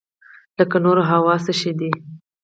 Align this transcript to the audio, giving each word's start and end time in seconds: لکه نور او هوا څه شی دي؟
لکه 0.57 0.77
نور 0.85 0.97
او 1.01 1.07
هوا 1.11 1.35
څه 1.45 1.53
شی 1.59 1.71
دي؟ 1.79 1.89